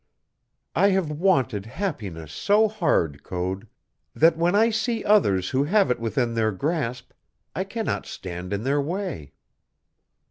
[0.75, 3.67] I have wanted happiness so hard, Code,
[4.15, 7.11] that when I see others who have it within their grasp,
[7.55, 9.33] I cannot stand in their way.